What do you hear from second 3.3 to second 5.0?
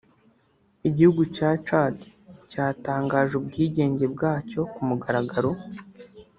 ubwigenge bwacyo ku